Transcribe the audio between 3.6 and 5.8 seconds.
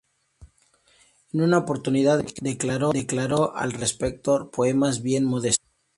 respecto: “Poemas, bien modestos.